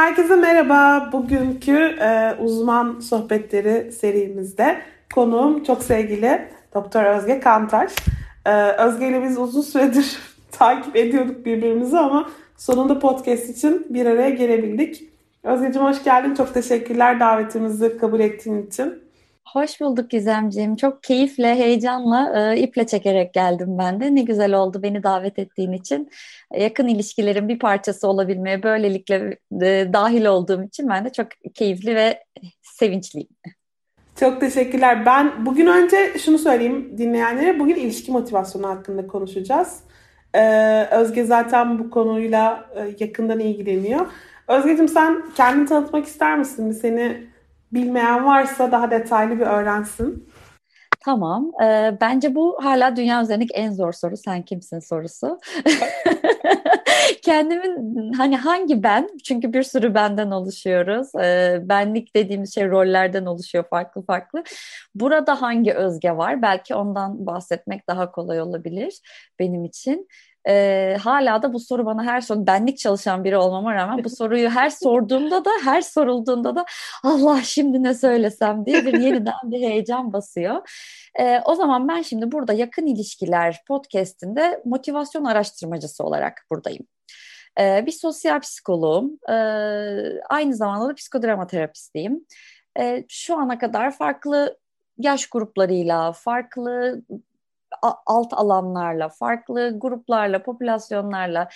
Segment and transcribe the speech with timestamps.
[0.00, 1.08] Herkese merhaba.
[1.12, 4.80] Bugünkü e, uzman sohbetleri serimizde
[5.14, 7.92] konuğum çok sevgili Doktor Özge Kantaş.
[8.46, 10.18] E, Özge ile biz uzun süredir
[10.52, 15.02] takip ediyorduk birbirimizi ama sonunda podcast için bir araya gelebildik.
[15.42, 16.34] Özgeciğim hoş geldin.
[16.34, 19.02] Çok teşekkürler davetimizi kabul ettiğin için.
[19.48, 20.76] Hoş bulduk Gizemciğim.
[20.76, 24.14] Çok keyifle, heyecanla, e, iple çekerek geldim ben de.
[24.14, 26.10] Ne güzel oldu beni davet ettiğin için.
[26.56, 32.24] Yakın ilişkilerin bir parçası olabilmeye böylelikle e, dahil olduğum için ben de çok keyifli ve
[32.62, 33.28] sevinçliyim.
[34.20, 35.06] Çok teşekkürler.
[35.06, 37.58] Ben bugün önce şunu söyleyeyim dinleyenlere.
[37.58, 39.80] Bugün ilişki motivasyonu hakkında konuşacağız.
[40.34, 44.06] Ee, Özge zaten bu konuyla e, yakından ilgileniyor.
[44.48, 46.72] Özgeciğim sen kendini tanıtmak ister misin?
[46.72, 47.29] Seni
[47.72, 50.30] bilmeyen varsa daha detaylı bir öğrensin.
[51.04, 51.52] Tamam.
[51.64, 54.16] Ee, bence bu hala dünya üzerindeki en zor soru.
[54.16, 55.38] Sen kimsin sorusu.
[57.22, 59.08] Kendimin hani hangi ben?
[59.24, 61.14] Çünkü bir sürü benden oluşuyoruz.
[61.14, 64.42] Ee, benlik dediğimiz şey rollerden oluşuyor farklı farklı.
[64.94, 66.42] Burada hangi özge var?
[66.42, 69.00] Belki ondan bahsetmek daha kolay olabilir
[69.38, 70.08] benim için.
[70.48, 74.50] E, hala da bu soru bana her soru benlik çalışan biri olmama rağmen bu soruyu
[74.50, 76.64] her sorduğumda da her sorulduğunda da
[77.02, 80.68] Allah şimdi ne söylesem diye bir yeniden bir heyecan basıyor.
[81.18, 86.86] E, o zaman ben şimdi burada yakın ilişkiler podcastinde motivasyon araştırmacısı olarak buradayım.
[87.60, 89.34] E, bir sosyal psikoloğum, e,
[90.28, 92.26] aynı zamanda da psikodrama terapistiyim.
[92.78, 94.58] E, şu ana kadar farklı
[94.98, 97.02] yaş gruplarıyla, farklı
[98.06, 101.48] alt alanlarla, farklı gruplarla, popülasyonlarla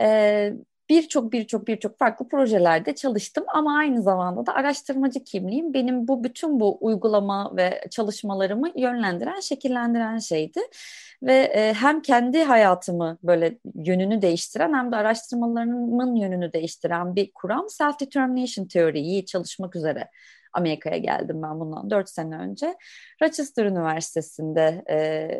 [0.00, 0.52] e,
[0.90, 6.60] birçok birçok birçok farklı projelerde çalıştım ama aynı zamanda da araştırmacı kimliğim benim bu bütün
[6.60, 10.60] bu uygulama ve çalışmalarımı yönlendiren, şekillendiren şeydi.
[11.22, 17.66] Ve e, hem kendi hayatımı böyle yönünü değiştiren hem de araştırmalarımın yönünü değiştiren bir kuram
[17.66, 20.08] self-determination teoriyi çalışmak üzere
[20.52, 22.76] Amerika'ya geldim ben bundan 4 sene önce.
[23.22, 25.30] Rochester Üniversitesi'nde e,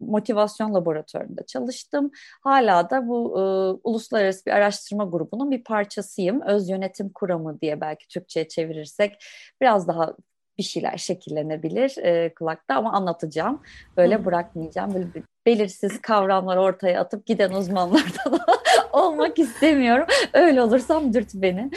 [0.00, 2.10] motivasyon laboratuvarında çalıştım.
[2.40, 3.42] Hala da bu e,
[3.84, 6.40] uluslararası bir araştırma grubunun bir parçasıyım.
[6.40, 9.24] Öz yönetim kuramı diye belki Türkçe'ye çevirirsek
[9.60, 10.16] biraz daha
[10.58, 13.62] bir şeyler şekillenebilir e, kulakta ama anlatacağım.
[13.96, 14.94] Böyle bırakmayacağım.
[14.94, 18.40] Böyle bir belirsiz kavramlar ortaya atıp giden uzmanlardan
[18.92, 20.06] olmak istemiyorum.
[20.32, 21.70] Öyle olursam dürt beni.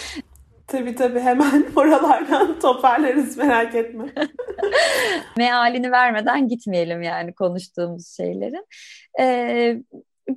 [0.72, 4.06] Tabii tabii hemen oralardan toparlarız merak etme.
[5.38, 8.66] Mealini vermeden gitmeyelim yani konuştuğumuz şeylerin.
[9.20, 9.78] Ee,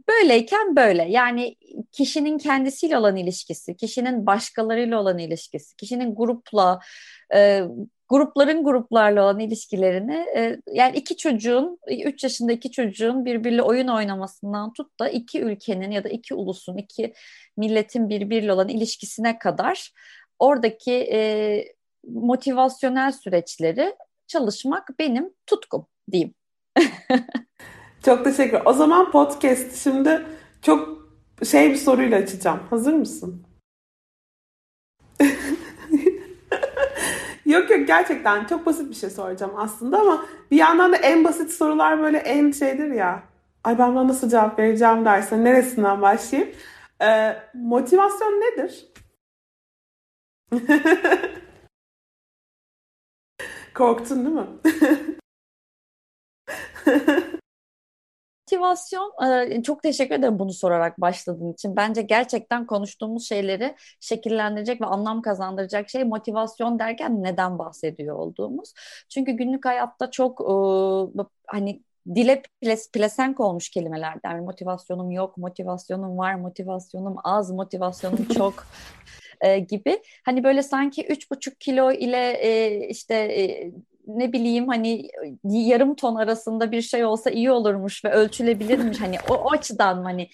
[0.08, 1.56] böyleyken böyle yani
[1.92, 6.80] kişinin kendisiyle olan ilişkisi, kişinin başkalarıyla olan ilişkisi, kişinin grupla,
[7.34, 7.62] e,
[8.08, 14.72] grupların gruplarla olan ilişkilerini e, yani iki çocuğun, üç yaşında iki çocuğun birbiriyle oyun oynamasından
[14.72, 17.12] tut da iki ülkenin ya da iki ulusun, iki
[17.56, 19.92] milletin birbiriyle olan ilişkisine kadar
[20.42, 21.64] oradaki e,
[22.08, 26.34] motivasyonel süreçleri çalışmak benim tutkum diyeyim.
[28.04, 28.60] çok teşekkür.
[28.64, 30.26] O zaman podcast şimdi
[30.62, 31.08] çok
[31.44, 32.60] şey bir soruyla açacağım.
[32.70, 33.42] Hazır mısın?
[37.46, 41.50] yok yok gerçekten çok basit bir şey soracağım aslında ama bir yandan da en basit
[41.50, 43.22] sorular böyle en şeydir ya.
[43.64, 46.52] Ay ben buna nasıl cevap vereceğim dersen neresinden başlayayım?
[47.02, 48.92] Ee, motivasyon nedir?
[53.74, 54.46] Korktun değil mi?
[58.52, 59.12] Motivasyon,
[59.50, 61.76] e, çok teşekkür ederim bunu sorarak başladığın için.
[61.76, 68.72] Bence gerçekten konuştuğumuz şeyleri şekillendirecek ve anlam kazandıracak şey motivasyon derken neden bahsediyor olduğumuz.
[69.08, 70.52] Çünkü günlük hayatta çok e,
[71.46, 71.82] hani
[72.14, 74.30] dile ples, pelesenk olmuş kelimelerden.
[74.30, 78.64] Yani motivasyonum yok, motivasyonum var, motivasyonum az, motivasyonum çok
[79.42, 80.02] e, gibi.
[80.24, 83.72] Hani böyle sanki üç buçuk kilo ile e, işte e,
[84.06, 85.08] ne bileyim hani
[85.44, 89.00] yarım ton arasında bir şey olsa iyi olurmuş ve ölçülebilirmiş.
[89.00, 90.28] hani o, o açıdan hani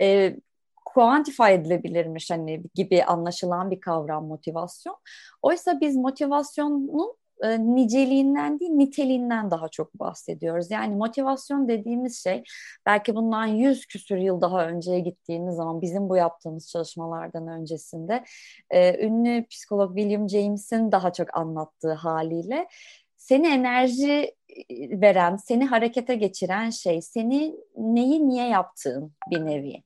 [0.00, 0.36] e,
[0.84, 4.96] quantify edilebilirmiş hani gibi anlaşılan bir kavram motivasyon.
[5.42, 10.70] Oysa biz motivasyonun e, niceliğinden değil niteliğinden daha çok bahsediyoruz.
[10.70, 12.42] Yani motivasyon dediğimiz şey
[12.86, 18.24] belki bundan yüz küsür yıl daha önceye gittiğimiz zaman bizim bu yaptığımız çalışmalardan öncesinde
[18.70, 22.68] e, ünlü psikolog William James'in daha çok anlattığı haliyle
[23.16, 29.82] seni enerji e, veren, seni harekete geçiren şey, seni neyi niye yaptığın bir nevi.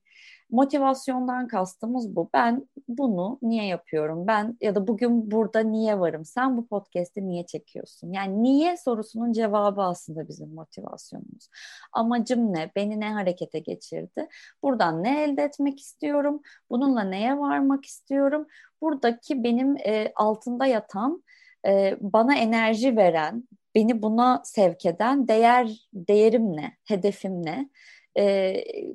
[0.51, 2.31] Motivasyondan kastımız bu.
[2.35, 4.27] Ben bunu niye yapıyorum?
[4.27, 6.25] Ben ya da bugün burada niye varım?
[6.25, 8.13] Sen bu podcast'i niye çekiyorsun?
[8.13, 11.49] Yani niye sorusunun cevabı aslında bizim motivasyonumuz.
[11.93, 12.71] Amacım ne?
[12.77, 14.29] Beni ne harekete geçirdi?
[14.63, 16.43] Buradan ne elde etmek istiyorum?
[16.71, 18.47] Bununla neye varmak istiyorum?
[18.81, 21.23] Buradaki benim e, altında yatan
[21.67, 23.45] e, bana enerji veren,
[23.75, 27.71] beni buna sevk eden değer değerim ne, hedefim ne?
[28.19, 28.55] E,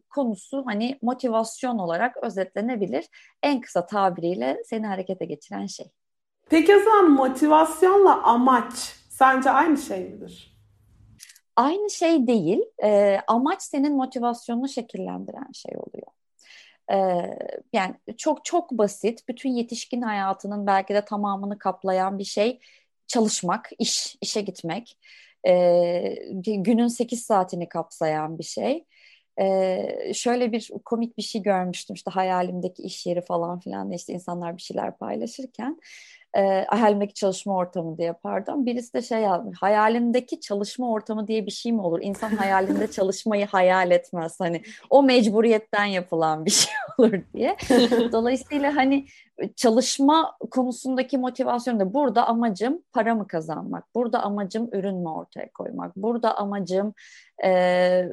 [0.10, 3.06] konusu hani motivasyon olarak özetlenebilir.
[3.44, 5.86] En kısa tabiriyle seni harekete geçiren şey.
[6.50, 8.74] Peki o zaman motivasyonla amaç
[9.10, 10.58] sence aynı şey midir?
[11.56, 12.62] Aynı şey değil.
[12.84, 16.08] E, amaç senin motivasyonunu şekillendiren şey oluyor.
[17.74, 22.60] Yani çok çok basit, bütün yetişkin hayatının belki de tamamını kaplayan bir şey
[23.08, 25.00] çalışmak, iş, işe gitmek.
[25.48, 28.86] Ee, günün 8 saatini kapsayan bir şey.
[29.40, 34.58] Ee, şöyle bir komik bir şey görmüştüm işte hayalimdeki iş yeri falan filan işte insanlar
[34.58, 35.78] bir şeyler paylaşırken
[36.38, 38.66] e, hayalimdeki çalışma ortamı diye pardon.
[38.66, 39.58] Birisi de şey yazmış.
[39.62, 42.00] Hayalimdeki çalışma ortamı diye bir şey mi olur?
[42.02, 44.40] İnsan hayalinde çalışmayı hayal etmez.
[44.40, 47.58] Hani o mecburiyetten yapılan bir şey olur diye.
[48.12, 49.06] Dolayısıyla hani
[49.56, 53.96] çalışma konusundaki motivasyon da burada amacım para mı kazanmak?
[53.96, 55.96] Burada amacım ürün mü ortaya koymak?
[55.96, 56.94] Burada amacım
[57.44, 58.10] e,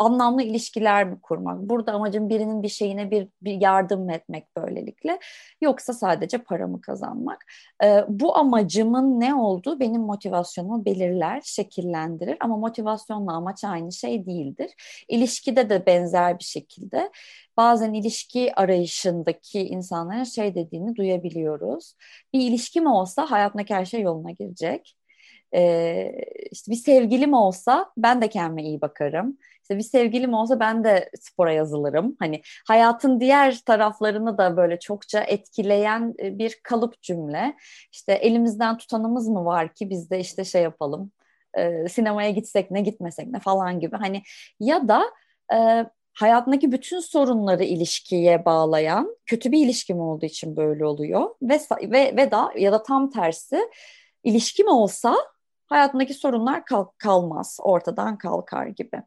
[0.00, 1.58] anlamlı ilişkiler mi kurmak?
[1.60, 5.18] Burada amacım birinin bir şeyine bir, bir yardım etmek böylelikle.
[5.60, 7.44] Yoksa sadece paramı kazanmak.
[7.84, 12.36] Ee, bu amacımın ne olduğu benim motivasyonumu belirler, şekillendirir.
[12.40, 14.70] Ama motivasyonla amaç aynı şey değildir.
[15.08, 17.10] İlişkide de benzer bir şekilde
[17.56, 21.94] bazen ilişki arayışındaki insanların şey dediğini duyabiliyoruz.
[22.32, 24.96] Bir ilişkim olsa hayatımdaki her şey yoluna girecek.
[25.54, 26.12] Ee,
[26.50, 29.38] işte bir sevgilim olsa ben de kendime iyi bakarım.
[29.70, 32.16] İşte bir sevgilim olsa ben de spora yazılırım.
[32.18, 37.56] Hani hayatın diğer taraflarını da böyle çokça etkileyen e, bir kalıp cümle.
[37.92, 41.12] İşte elimizden tutanımız mı var ki biz de işte şey yapalım.
[41.54, 43.96] E, sinemaya gitsek ne gitmesek ne falan gibi.
[43.96, 44.22] Hani
[44.60, 45.02] ya da
[45.54, 52.16] e, hayatındaki bütün sorunları ilişkiye bağlayan kötü bir ilişkim olduğu için böyle oluyor ve ve
[52.16, 53.60] ve da ya da tam tersi
[54.24, 55.16] ilişkim olsa
[55.66, 59.02] hayatındaki sorunlar kal kalmaz, ortadan kalkar gibi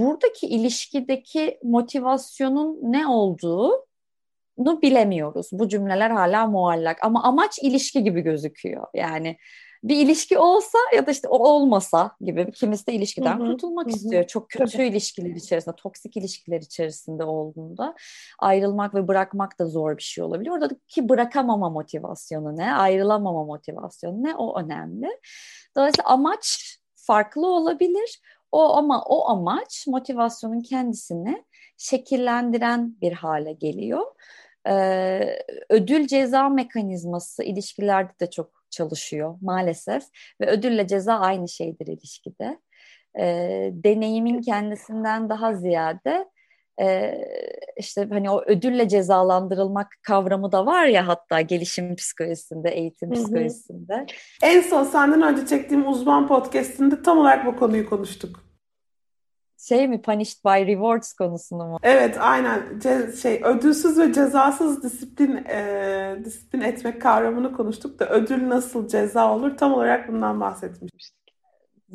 [0.00, 5.48] buradaki ilişkideki motivasyonun ne olduğunu bilemiyoruz.
[5.52, 8.86] Bu cümleler hala muallak ama amaç ilişki gibi gözüküyor.
[8.94, 9.36] Yani
[9.84, 13.46] bir ilişki olsa ya da işte o olmasa gibi kimisi de ilişkiden Hı-hı.
[13.46, 13.96] kurtulmak Hı-hı.
[13.96, 14.26] istiyor.
[14.26, 14.86] Çok kötü Tabii.
[14.86, 17.94] ilişkiler içerisinde, toksik ilişkiler içerisinde olduğunda
[18.38, 20.50] ayrılmak ve bırakmak da zor bir şey olabilir.
[20.50, 25.20] Oradaki bırakamama motivasyonu ne, ayrılamama motivasyonu ne o önemli.
[25.76, 28.20] Dolayısıyla amaç farklı olabilir
[28.56, 31.44] o ama o amaç motivasyonun kendisini
[31.76, 34.06] şekillendiren bir hale geliyor.
[34.68, 35.38] Ee,
[35.68, 40.02] ödül ceza mekanizması ilişkilerde de çok çalışıyor maalesef
[40.40, 42.60] ve ödülle ceza aynı şeydir ilişkide.
[43.18, 46.26] Ee, deneyimin kendisinden daha ziyade
[46.80, 47.14] e,
[47.76, 53.18] işte hani o ödülle cezalandırılmak kavramı da var ya hatta gelişim psikolojisinde, eğitim Hı-hı.
[53.18, 54.06] psikolojisinde.
[54.42, 58.45] En son senden önce çektiğim uzman podcastinde tam olarak bu konuyu konuştuk.
[59.68, 61.78] Şey mi Punished by Rewards konusunu mu?
[61.82, 68.48] Evet aynen Ce- şey ödülsüz ve cezasız disiplin e, disiplin etmek kavramını konuştuk da ödül
[68.48, 71.15] nasıl ceza olur tam olarak bundan bahsetmiştik.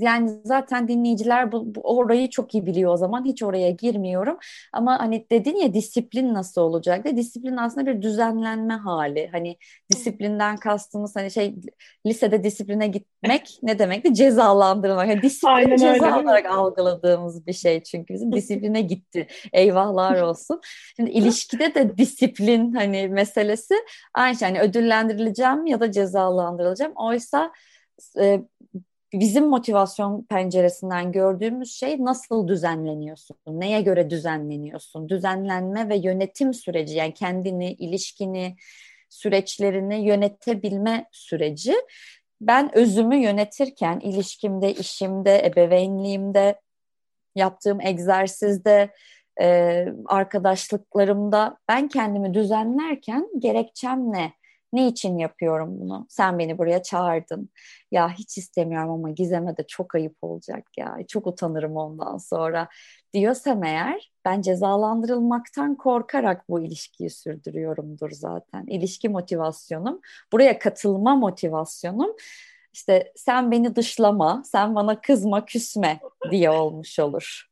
[0.02, 3.26] Yani zaten dinleyiciler bu, bu orayı çok iyi biliyor o zaman.
[3.26, 4.38] Hiç oraya girmiyorum.
[4.74, 7.06] Ama hani dedin ya disiplin nasıl olacak?
[7.06, 9.30] De disiplin aslında bir düzenlenme hali.
[9.32, 9.58] Hani
[9.92, 11.56] disiplinden kastımız hani şey
[12.06, 14.14] lisede disipline gitmek ne demekti?
[14.14, 15.08] Cezalandırmak.
[15.10, 19.28] Yani disiplin Aynen ceza öyle, olarak algıladığımız bir şey çünkü bizim disipline gitti.
[19.54, 20.62] Eyvahlar olsun.
[20.96, 23.76] Şimdi ilişkide de disiplin hani meselesi
[24.14, 24.48] aynı şey.
[24.48, 26.94] Yani ödüllendirileceğim ya da cezalandırılacağım.
[26.96, 27.52] Oysa
[28.20, 28.42] e,
[29.14, 33.38] bizim motivasyon penceresinden gördüğümüz şey nasıl düzenleniyorsun?
[33.48, 35.10] Neye göre düzenleniyorsun?
[35.10, 38.56] Düzenlenme ve yönetim süreci yani kendini, ilişkini,
[39.10, 41.76] süreçlerini yönetebilme süreci.
[42.42, 46.62] Ben özümü yönetirken ilişkimde, işimde, ebeveynliğimde,
[47.36, 48.90] yaptığım egzersizde,
[50.06, 54.34] arkadaşlıklarımda ben kendimi düzenlerken gerekçem ne?
[54.74, 56.06] Ne için yapıyorum bunu?
[56.10, 57.50] Sen beni buraya çağırdın.
[57.92, 60.98] Ya hiç istemiyorum ama Gizem'e de çok ayıp olacak ya.
[61.08, 62.68] Çok utanırım ondan sonra
[63.14, 68.66] diyorsam eğer ben cezalandırılmaktan korkarak bu ilişkiyi sürdürüyorumdur zaten.
[68.68, 70.02] İlişki motivasyonum,
[70.32, 72.16] buraya katılma motivasyonum
[72.74, 77.51] işte sen beni dışlama, sen bana kızma, küsme diye olmuş olur.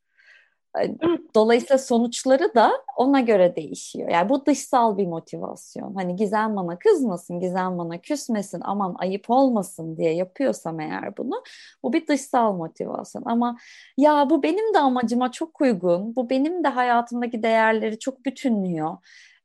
[1.34, 4.08] Dolayısıyla sonuçları da ona göre değişiyor.
[4.08, 5.94] Yani bu dışsal bir motivasyon.
[5.94, 11.42] Hani Gizem bana kızmasın, Gizem bana küsmesin, aman ayıp olmasın diye yapıyorsam eğer bunu,
[11.82, 13.22] bu bir dışsal motivasyon.
[13.26, 13.56] Ama
[13.96, 18.96] ya bu benim de amacıma çok uygun, bu benim de hayatımdaki değerleri çok bütünlüyor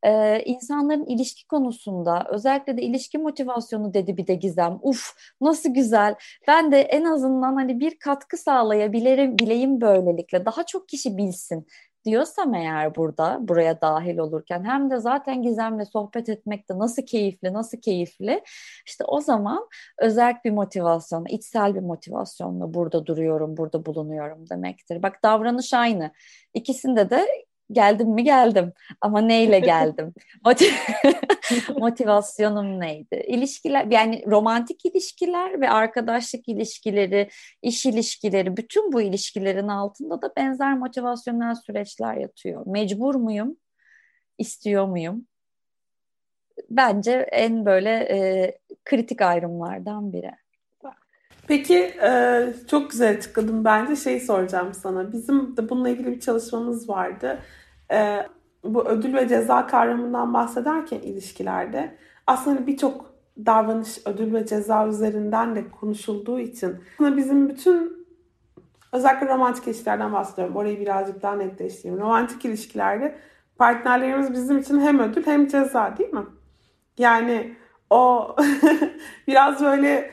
[0.03, 4.79] e, insanların ilişki konusunda özellikle de ilişki motivasyonu dedi bir de Gizem.
[4.81, 5.11] Uf
[5.41, 6.15] nasıl güzel.
[6.47, 10.45] Ben de en azından hani bir katkı sağlayabilirim bileyim böylelikle.
[10.45, 11.67] Daha çok kişi bilsin
[12.05, 17.53] diyorsam eğer burada buraya dahil olurken hem de zaten Gizem'le sohbet etmek de nasıl keyifli
[17.53, 18.41] nasıl keyifli
[18.85, 19.67] işte o zaman
[19.99, 25.03] özel bir motivasyon içsel bir motivasyonla burada duruyorum burada bulunuyorum demektir.
[25.03, 26.11] Bak davranış aynı
[26.53, 27.27] ikisinde de
[27.71, 30.13] geldim mi geldim ama neyle geldim?
[31.79, 33.23] Motivasyonum neydi?
[33.27, 37.29] İlişkiler yani romantik ilişkiler ve arkadaşlık ilişkileri,
[37.61, 42.67] iş ilişkileri bütün bu ilişkilerin altında da benzer motivasyonel süreçler yatıyor.
[42.67, 43.57] Mecbur muyum?
[44.37, 45.27] İstiyor muyum?
[46.69, 48.51] Bence en böyle e,
[48.85, 50.31] kritik ayrımlardan biri.
[51.47, 53.95] Peki e, çok güzel açıkladın bence.
[53.95, 55.11] Şey soracağım sana.
[55.11, 57.39] Bizim de bununla ilgili bir çalışmamız vardı.
[57.91, 58.27] E,
[58.63, 61.97] bu ödül ve ceza kavramından bahsederken ilişkilerde
[62.27, 68.07] aslında birçok davranış ödül ve ceza üzerinden de konuşulduğu için aslında bizim bütün
[68.93, 70.55] özellikle romantik ilişkilerden bahsediyorum.
[70.55, 72.01] Orayı birazcık daha netleştireyim.
[72.01, 73.15] Romantik ilişkilerde
[73.57, 76.25] partnerlerimiz bizim için hem ödül hem ceza değil mi?
[76.97, 77.55] Yani
[77.89, 78.35] o
[79.27, 80.11] biraz böyle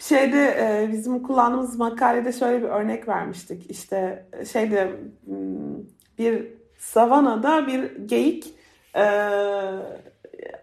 [0.00, 3.70] şeyde e, bizim kullandığımız makalede şöyle bir örnek vermiştik.
[3.70, 4.90] İşte e, şeyde
[5.24, 5.76] hmm,
[6.18, 6.46] bir
[6.78, 8.54] savanada bir geyik
[8.96, 9.04] e,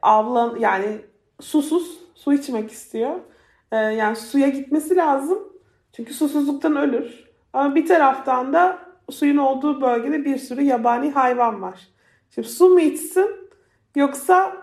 [0.01, 1.01] avlan yani
[1.41, 3.15] susuz su içmek istiyor.
[3.71, 5.39] E, yani suya gitmesi lazım.
[5.93, 7.27] Çünkü susuzluktan ölür.
[7.53, 8.79] Ama bir taraftan da
[9.09, 11.87] suyun olduğu bölgede bir sürü yabani hayvan var.
[12.29, 13.29] Şimdi su mu içsin
[13.95, 14.57] yoksa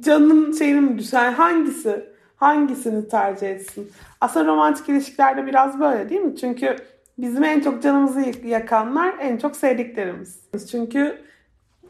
[0.00, 1.32] canın şeyini mi düşer?
[1.32, 2.09] hangisi?
[2.40, 3.90] Hangisini tercih etsin?
[4.20, 6.36] Aslında romantik ilişkilerde biraz böyle değil mi?
[6.36, 6.76] Çünkü
[7.18, 10.40] bizim en çok canımızı yakanlar en çok sevdiklerimiz.
[10.70, 11.18] Çünkü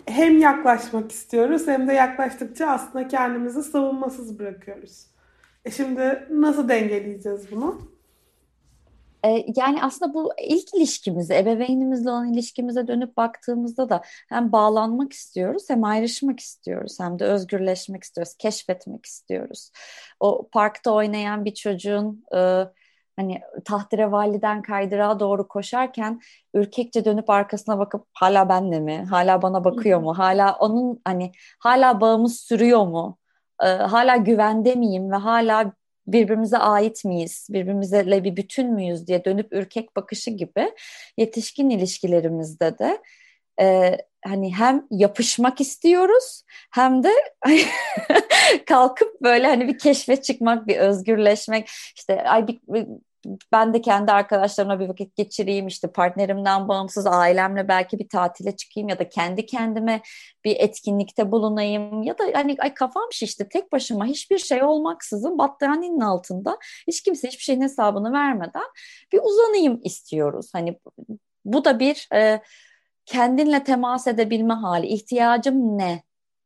[0.07, 5.07] hem yaklaşmak istiyoruz hem de yaklaştıkça aslında kendimizi savunmasız bırakıyoruz.
[5.65, 7.90] E şimdi nasıl dengeleyeceğiz bunu?
[9.25, 15.65] E, yani aslında bu ilk ilişkimize, ebeveynimizle olan ilişkimize dönüp baktığımızda da hem bağlanmak istiyoruz,
[15.69, 19.71] hem ayrışmak istiyoruz, hem de özgürleşmek istiyoruz, keşfetmek istiyoruz.
[20.21, 22.65] O parkta oynayan bir çocuğun e,
[23.17, 26.21] hani tahterevaliden kaydırağa doğru koşarken
[26.55, 29.07] ürkekçe dönüp arkasına bakıp hala benle mi?
[29.11, 30.19] Hala bana bakıyor mu?
[30.19, 33.19] Hala onun hani hala bağımız sürüyor mu?
[33.63, 35.73] Ee, hala güvende miyim ve hala
[36.13, 40.73] birbirimize ait miyiz, birbirimizle bir bütün müyüz diye dönüp ürkek bakışı gibi
[41.17, 43.03] yetişkin ilişkilerimizde de
[43.61, 47.11] e, hani hem yapışmak istiyoruz hem de
[48.67, 52.61] kalkıp böyle hani bir keşfe çıkmak, bir özgürleşmek işte ay bir,
[53.53, 58.89] ben de kendi arkadaşlarımla bir vakit geçireyim işte partnerimden bağımsız ailemle belki bir tatile çıkayım
[58.89, 60.01] ya da kendi kendime
[60.45, 66.01] bir etkinlikte bulunayım ya da hani ay kafam şişti tek başıma hiçbir şey olmaksızın battaniyenin
[66.01, 66.59] altında
[66.89, 68.67] hiç kimse hiçbir şeyin hesabını vermeden
[69.13, 70.51] bir uzanayım istiyoruz.
[70.53, 70.79] Hani
[71.45, 72.41] bu da bir e,
[73.07, 76.03] kendinle temas edebilme hali ihtiyacım ne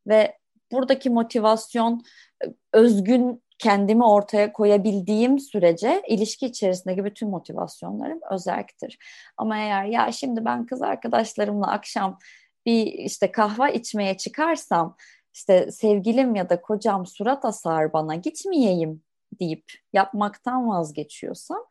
[0.06, 0.38] ve
[0.72, 2.02] buradaki motivasyon
[2.44, 8.98] e, özgün kendimi ortaya koyabildiğim sürece ilişki içerisindeki bütün motivasyonlarım özelliktir.
[9.36, 12.18] Ama eğer ya şimdi ben kız arkadaşlarımla akşam
[12.66, 14.96] bir işte kahve içmeye çıkarsam
[15.34, 19.02] işte sevgilim ya da kocam surat asar bana gitmeyeyim
[19.40, 21.64] deyip yapmaktan vazgeçiyorsam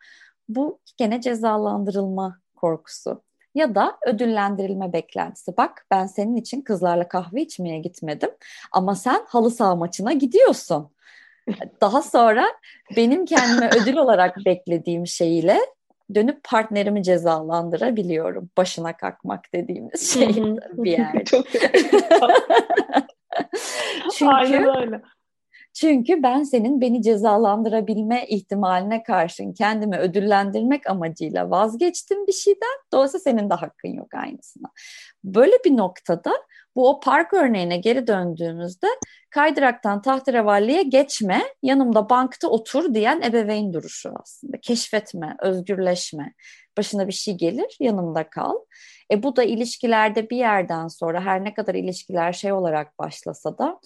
[0.50, 3.24] bu gene cezalandırılma korkusu
[3.56, 5.58] ya da ödüllendirilme beklentisi.
[5.58, 8.30] Bak ben senin için kızlarla kahve içmeye gitmedim
[8.72, 10.90] ama sen halı saha maçına gidiyorsun.
[11.82, 12.46] Daha sonra
[12.96, 15.60] benim kendime ödül olarak beklediğim şeyle
[16.16, 18.50] dönüp partnerimi cezalandırabiliyorum.
[18.58, 20.36] Başına kalkmak dediğimiz şey
[20.74, 21.24] bir yerde.
[21.26, 21.46] Çok
[24.18, 25.02] Çünkü Aynen öyle.
[25.74, 32.78] Çünkü ben senin beni cezalandırabilme ihtimaline karşın kendimi ödüllendirmek amacıyla vazgeçtim bir şeyden.
[32.94, 34.68] Dolayısıyla senin de hakkın yok aynısına.
[35.24, 36.34] Böyle bir noktada
[36.76, 38.88] bu o park örneğine geri döndüğümüzde
[39.30, 44.58] kaydıraktan tahterevalliye geçme, yanımda bankta otur diyen ebeveyn duruşu aslında.
[44.58, 46.34] Keşfetme, özgürleşme.
[46.78, 48.56] Başına bir şey gelir, yanımda kal.
[49.12, 53.80] E bu da ilişkilerde bir yerden sonra her ne kadar ilişkiler şey olarak başlasa da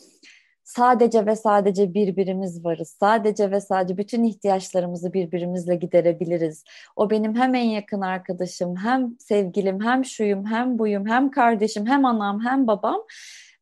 [0.67, 2.97] sadece ve sadece birbirimiz varız.
[2.99, 6.63] Sadece ve sadece bütün ihtiyaçlarımızı birbirimizle giderebiliriz.
[6.95, 12.05] O benim hem en yakın arkadaşım, hem sevgilim, hem şuyum, hem buyum, hem kardeşim, hem
[12.05, 13.01] anam, hem babam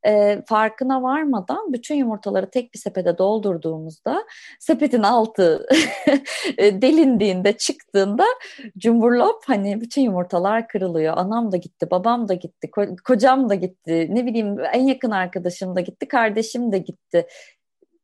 [0.05, 4.25] e, farkına varmadan bütün yumurtaları tek bir sepete doldurduğumuzda
[4.59, 5.67] sepetin altı
[6.57, 8.25] delindiğinde çıktığında
[8.77, 11.17] cumburlop hani bütün yumurtalar kırılıyor.
[11.17, 15.75] Anam da gitti, babam da gitti, ko- kocam da gitti, ne bileyim en yakın arkadaşım
[15.75, 17.27] da gitti, kardeşim de gitti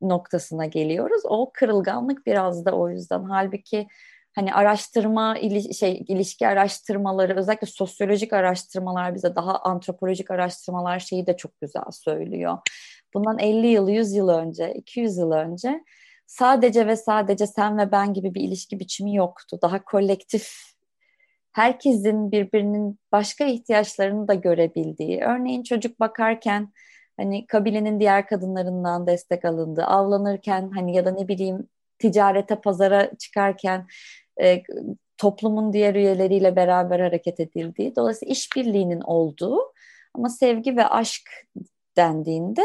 [0.01, 1.21] noktasına geliyoruz.
[1.25, 3.23] O kırılganlık biraz da o yüzden.
[3.23, 3.87] Halbuki
[4.35, 11.37] hani araştırma ili, şey ilişki araştırmaları özellikle sosyolojik araştırmalar bize daha antropolojik araştırmalar şeyi de
[11.37, 12.57] çok güzel söylüyor.
[13.13, 15.83] Bundan 50 yıl, 100 yıl önce, 200 yıl önce
[16.27, 19.59] sadece ve sadece sen ve ben gibi bir ilişki biçimi yoktu.
[19.61, 20.71] Daha kolektif
[21.51, 25.21] herkesin birbirinin başka ihtiyaçlarını da görebildiği.
[25.21, 26.73] Örneğin çocuk bakarken
[27.17, 29.83] hani kabilenin diğer kadınlarından destek alındı.
[29.83, 31.67] Avlanırken hani ya da ne bileyim
[32.01, 33.87] ticarete, pazara çıkarken
[34.41, 34.63] e,
[35.17, 39.59] toplumun diğer üyeleriyle beraber hareket edildiği, dolayısıyla işbirliğinin olduğu
[40.13, 41.29] ama sevgi ve aşk
[41.97, 42.63] dendiğinde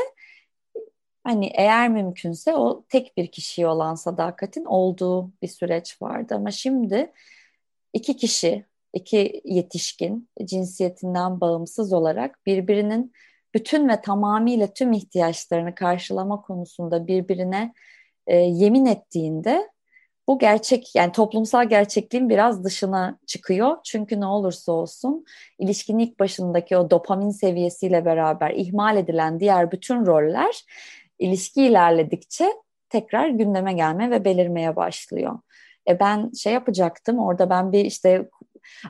[1.25, 6.35] hani eğer mümkünse o tek bir kişiye olan sadakatin olduğu bir süreç vardı.
[6.35, 7.13] Ama şimdi
[7.93, 13.13] iki kişi, iki yetişkin cinsiyetinden bağımsız olarak birbirinin
[13.55, 17.73] bütün ve tamamıyla tüm ihtiyaçlarını karşılama konusunda birbirine
[18.27, 19.71] e, yemin ettiğinde
[20.29, 23.77] bu gerçek yani toplumsal gerçekliğin biraz dışına çıkıyor.
[23.85, 25.25] Çünkü ne olursa olsun
[25.59, 30.65] ilişkinin ilk başındaki o dopamin seviyesiyle beraber ihmal edilen diğer bütün roller
[31.19, 32.53] ilişki ilerledikçe
[32.89, 35.39] tekrar gündeme gelme ve belirmeye başlıyor.
[35.89, 38.29] E ben şey yapacaktım orada ben bir işte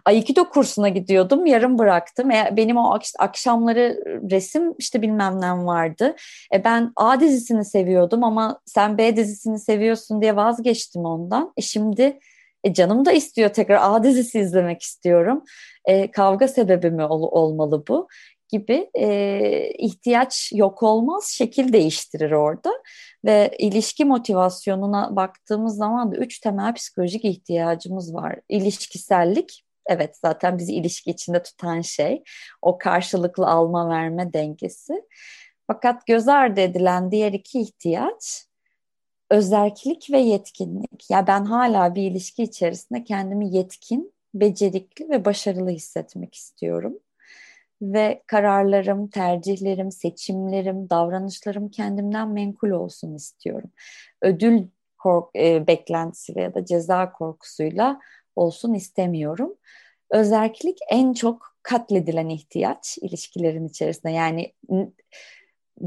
[0.04, 1.47] Aikido kursuna gidiyordum.
[1.47, 2.30] Yarım bıraktım.
[2.30, 6.16] E, benim o akşamları resim işte bilmem ne vardı.
[6.54, 11.52] E, ben A dizisini seviyordum ama sen B dizisini seviyorsun diye vazgeçtim ondan.
[11.56, 12.18] E, şimdi
[12.64, 15.42] e, canım da istiyor tekrar A dizisi izlemek istiyorum.
[15.85, 18.09] E, kavga sebebi mi ol, olmalı bu?
[18.49, 22.73] gibi e, ihtiyaç yok olmaz şekil değiştirir orada
[23.25, 28.41] ve ilişki motivasyonuna baktığımız zaman da üç temel psikolojik ihtiyacımız var.
[28.49, 32.22] İlişkisellik, evet zaten bizi ilişki içinde tutan şey
[32.62, 35.02] o karşılıklı alma verme dengesi.
[35.66, 38.46] Fakat göz ardı edilen diğer iki ihtiyaç
[39.30, 41.10] özerklik ve yetkinlik.
[41.10, 46.99] Ya ben hala bir ilişki içerisinde kendimi yetkin, becerikli ve başarılı hissetmek istiyorum.
[47.82, 53.70] Ve kararlarım, tercihlerim, seçimlerim, davranışlarım kendimden menkul olsun istiyorum.
[54.22, 54.62] Ödül
[54.99, 58.00] kork e, beklentisi ya da ceza korkusuyla
[58.36, 59.54] olsun istemiyorum.
[60.10, 64.52] Özellik en çok katledilen ihtiyaç ilişkilerin içerisinde yani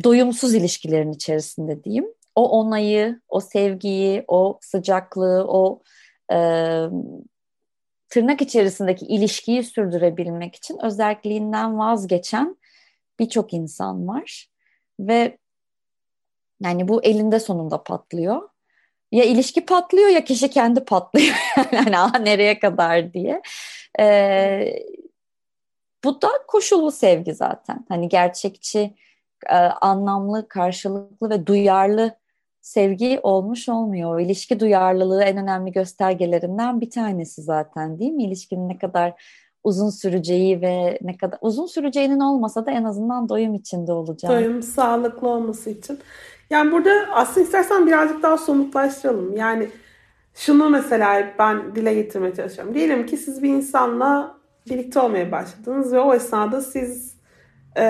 [0.04, 2.08] doyumsuz ilişkilerin içerisinde diyeyim.
[2.36, 5.82] O onayı, o sevgiyi, o sıcaklığı, o
[6.32, 6.38] e,
[8.10, 12.58] tırnak içerisindeki ilişkiyi sürdürebilmek için özelliğinden vazgeçen
[13.20, 14.48] birçok insan var
[15.00, 15.38] ve
[16.62, 18.50] yani bu elinde sonunda patlıyor
[19.12, 21.36] ya ilişki patlıyor ya kişi kendi patlıyor.
[21.72, 23.42] yani aha, nereye kadar diye.
[24.00, 24.74] Ee,
[26.04, 27.86] bu da koşullu sevgi zaten.
[27.90, 28.96] Hani gerçekçi,
[29.82, 32.16] anlamlı, karşılıklı ve duyarlı
[32.62, 34.20] sevgi olmuş olmuyor.
[34.20, 38.24] İlişki duyarlılığı en önemli göstergelerinden bir tanesi zaten değil mi?
[38.24, 39.24] İlişkinin ne kadar
[39.64, 44.32] uzun süreceği ve ne kadar uzun süreceğinin olmasa da en azından doyum içinde olacak.
[44.32, 46.00] Doyum sağlıklı olması için.
[46.50, 49.36] Yani burada aslında istersen birazcık daha somutlaştıralım.
[49.36, 49.70] Yani
[50.34, 52.74] şunu mesela ben dile getirmeye çalışıyorum.
[52.74, 54.38] Diyelim ki siz bir insanla
[54.70, 57.16] birlikte olmaya başladınız ve o esnada siz
[57.78, 57.84] e,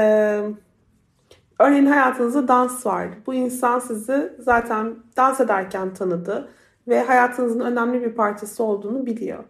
[1.59, 3.15] örneğin hayatınızda dans vardı.
[3.25, 6.49] Bu insan sizi zaten dans ederken tanıdı
[6.87, 9.43] ve hayatınızın önemli bir parçası olduğunu biliyor.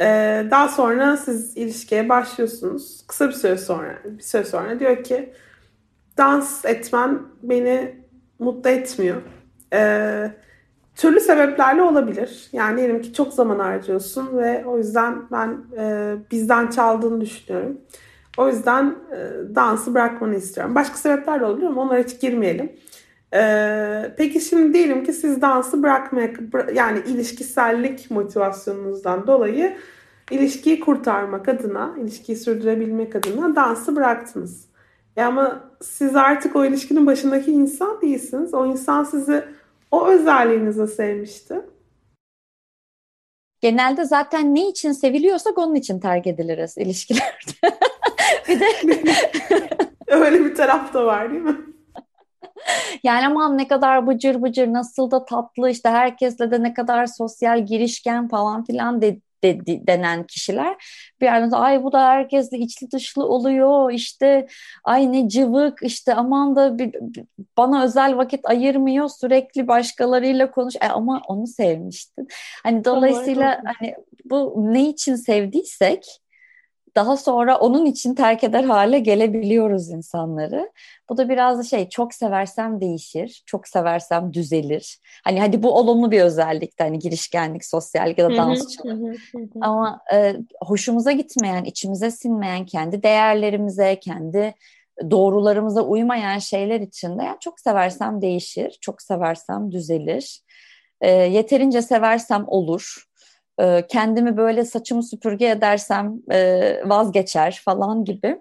[0.00, 3.04] Ee, daha sonra siz ilişkiye başlıyorsunuz.
[3.06, 5.32] Kısa bir süre sonra, bir süre sonra diyor ki
[6.18, 8.05] dans etmen beni
[8.38, 9.16] mutlu etmiyor.
[9.72, 10.30] Ee,
[10.96, 12.48] türlü sebeplerle olabilir.
[12.52, 17.80] Yani diyelim ki çok zaman harcıyorsun ve o yüzden ben e, bizden çaldığını düşünüyorum.
[18.38, 19.18] O yüzden e,
[19.54, 20.74] dansı bırakmanı istiyorum.
[20.74, 22.72] Başka sebepler de olabilir ama onlara hiç girmeyelim.
[23.34, 26.30] Ee, peki şimdi diyelim ki siz dansı bırakmaya
[26.74, 29.76] yani ilişkisellik motivasyonunuzdan dolayı
[30.30, 34.65] ilişkiyi kurtarmak adına, ilişkiyi sürdürebilmek adına dansı bıraktınız.
[35.16, 38.54] E ama siz artık o ilişkinin başındaki insan değilsiniz.
[38.54, 39.44] O insan sizi
[39.90, 41.60] o özelliğinize sevmişti.
[43.60, 47.76] Genelde zaten ne için seviliyorsak onun için terk ediliriz ilişkilerde.
[48.48, 49.12] bir de
[50.06, 51.56] öyle bir taraf da var değil mi?
[53.02, 57.66] yani aman ne kadar bıcır bıcır nasıl da tatlı işte herkesle de ne kadar sosyal
[57.66, 60.76] girişken falan filan de, de, de, denen kişiler
[61.20, 64.46] bir yerden de ay bu da herkesle içli dışlı oluyor işte
[64.84, 66.94] ay ne cıvık işte aman da bir,
[67.56, 72.28] bana özel vakit ayırmıyor sürekli başkalarıyla konuş e, ama onu sevmiştin.
[72.62, 73.94] Hani dolayısıyla hani
[74.24, 76.20] bu ne için sevdiysek
[76.96, 80.72] daha sonra onun için terk eder hale gelebiliyoruz insanları.
[81.10, 85.00] Bu da biraz şey çok seversem değişir, çok seversem düzelir.
[85.24, 89.20] Hani hadi bu olumlu bir özellik hani girişkenlik, sosyallik ya da dansçılık.
[89.60, 94.54] Ama e, hoşumuza gitmeyen, içimize sinmeyen, kendi değerlerimize, kendi
[95.10, 100.42] doğrularımıza uymayan şeyler için de yani çok seversem değişir, çok seversem düzelir.
[101.00, 103.05] E, yeterince seversem olur
[103.60, 108.40] e, kendimi böyle saçımı süpürge edersem e, vazgeçer falan gibi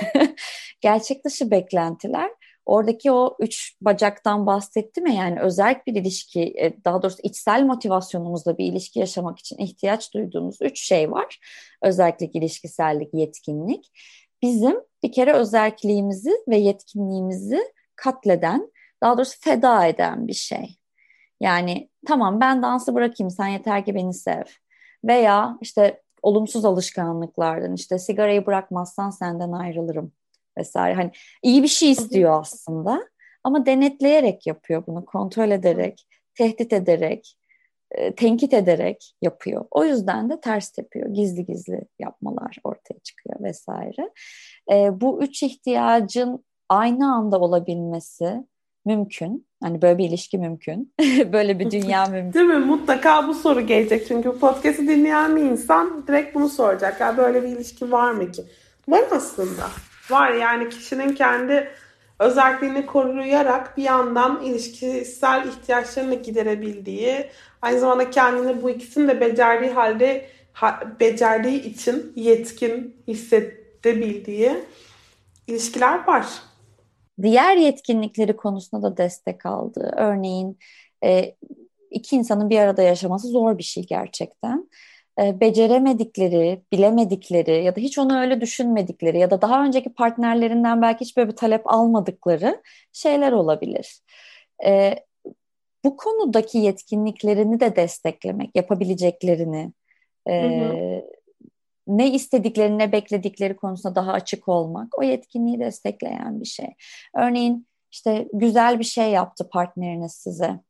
[0.80, 2.30] gerçek dışı beklentiler
[2.66, 8.58] oradaki o üç bacaktan bahsettim ya yani özel bir ilişki e, daha doğrusu içsel motivasyonumuzla
[8.58, 11.38] bir ilişki yaşamak için ihtiyaç duyduğumuz üç şey var.
[11.82, 13.92] Özellik, ilişkisellik, yetkinlik.
[14.42, 18.72] Bizim bir kere özelliğimizi ve yetkinliğimizi katleden
[19.02, 20.76] daha doğrusu feda eden bir şey.
[21.40, 24.42] Yani tamam ben dansı bırakayım sen yeter ki beni sev.
[25.04, 30.12] Veya işte olumsuz alışkanlıklardan işte sigarayı bırakmazsan senden ayrılırım
[30.58, 30.94] vesaire.
[30.94, 31.10] Hani
[31.42, 33.08] iyi bir şey istiyor aslında
[33.44, 37.36] ama denetleyerek yapıyor bunu, kontrol ederek, tehdit ederek,
[37.90, 39.64] e, tenkit ederek yapıyor.
[39.70, 41.08] O yüzden de ters yapıyor.
[41.08, 44.10] Gizli gizli yapmalar ortaya çıkıyor vesaire.
[44.72, 48.44] E, bu üç ihtiyacın aynı anda olabilmesi
[48.86, 49.46] mümkün.
[49.62, 50.94] Hani böyle bir ilişki mümkün.
[51.32, 52.32] böyle bir dünya mümkün.
[52.32, 52.58] Değil mi?
[52.58, 54.08] Mutlaka bu soru gelecek.
[54.08, 57.00] Çünkü podcast'i dinleyen bir insan direkt bunu soracak.
[57.00, 58.42] Ya böyle bir ilişki var mı ki?
[58.88, 59.68] Var aslında.
[60.10, 61.68] Var yani kişinin kendi
[62.18, 67.26] özelliğini koruyarak bir yandan ilişkisel ihtiyaçlarını giderebildiği,
[67.62, 74.52] aynı zamanda kendini bu ikisini de becerdiği halde ha, becerdiği için yetkin hissedebildiği
[75.46, 76.26] ilişkiler var
[77.22, 79.94] diğer yetkinlikleri konusunda da destek aldı.
[79.96, 80.58] Örneğin
[81.04, 81.34] e,
[81.90, 84.70] iki insanın bir arada yaşaması zor bir şey gerçekten.
[85.20, 91.00] E, beceremedikleri, bilemedikleri ya da hiç onu öyle düşünmedikleri ya da daha önceki partnerlerinden belki
[91.00, 94.00] hiç böyle bir talep almadıkları şeyler olabilir.
[94.66, 94.94] E,
[95.84, 99.72] bu konudaki yetkinliklerini de desteklemek, yapabileceklerini,
[100.26, 101.15] e, hı hı
[101.86, 106.74] ne istedikleri ne bekledikleri konusunda daha açık olmak o yetkinliği destekleyen bir şey.
[107.16, 110.60] Örneğin işte güzel bir şey yaptı partneriniz size.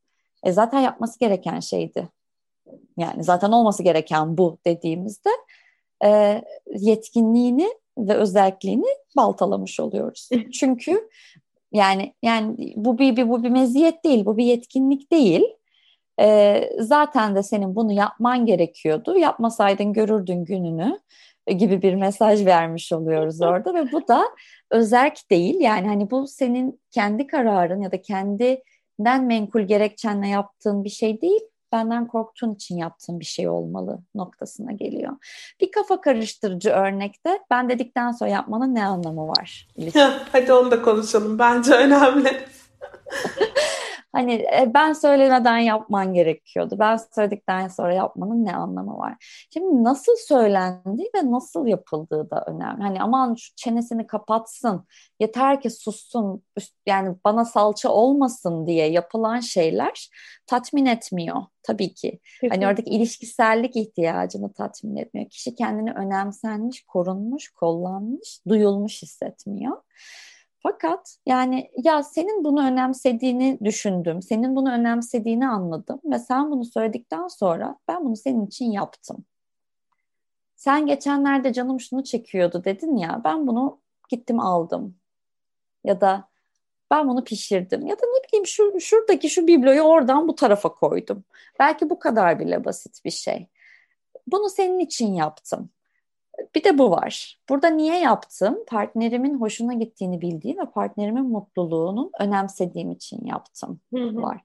[0.44, 2.08] E zaten yapması gereken şeydi.
[2.96, 5.30] Yani zaten olması gereken bu dediğimizde
[6.04, 6.42] e,
[6.76, 10.28] yetkinliğini ve özelliğini baltalamış oluyoruz.
[10.52, 11.08] Çünkü
[11.72, 15.44] yani yani bu bir, bir bu bir meziyet değil, bu bir yetkinlik değil.
[16.20, 19.18] E, zaten de senin bunu yapman gerekiyordu.
[19.18, 20.98] Yapmasaydın görürdün gününü
[21.46, 24.24] gibi bir mesaj vermiş oluyoruz orada ve bu da
[24.70, 25.60] özerk değil.
[25.60, 31.40] Yani hani bu senin kendi kararın ya da kendinden menkul gerekçenle yaptığın bir şey değil.
[31.72, 35.12] Benden korktuğun için yaptığın bir şey olmalı noktasına geliyor.
[35.60, 39.68] Bir kafa karıştırıcı örnekte ben dedikten sonra yapmanın ne anlamı var?
[40.32, 41.38] Hadi onu da konuşalım.
[41.38, 42.30] Bence önemli.
[44.16, 46.76] Hani e, ben söylemeden yapman gerekiyordu.
[46.78, 49.46] Ben söyledikten sonra yapmanın ne anlamı var?
[49.52, 52.82] Şimdi nasıl söylendiği ve nasıl yapıldığı da önemli.
[52.82, 54.86] Hani aman şu çenesini kapatsın,
[55.20, 56.42] yeter ki sussun,
[56.86, 60.10] yani bana salça olmasın diye yapılan şeyler
[60.46, 62.20] tatmin etmiyor tabii ki.
[62.48, 65.30] Hani oradaki ilişkisellik ihtiyacını tatmin etmiyor.
[65.30, 69.76] Kişi kendini önemsenmiş, korunmuş, kollanmış, duyulmuş hissetmiyor.
[70.66, 77.28] Fakat yani ya senin bunu önemsediğini düşündüm, senin bunu önemsediğini anladım ve sen bunu söyledikten
[77.28, 79.24] sonra ben bunu senin için yaptım.
[80.56, 84.96] Sen geçenlerde canım şunu çekiyordu dedin ya ben bunu gittim aldım.
[85.84, 86.28] Ya da
[86.90, 87.86] ben bunu pişirdim.
[87.86, 91.24] Ya da ne bileyim şu, şuradaki şu bibloyu oradan bu tarafa koydum.
[91.58, 93.48] Belki bu kadar bile basit bir şey.
[94.26, 95.70] Bunu senin için yaptım.
[96.54, 97.40] Bir de bu var.
[97.48, 98.58] Burada niye yaptım?
[98.68, 104.40] Partnerimin hoşuna gittiğini bildiğim ve partnerimin mutluluğunun önemsediğim için yaptım var.